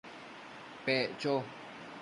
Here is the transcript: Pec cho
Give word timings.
Pec 0.85 1.13
cho 1.21 1.37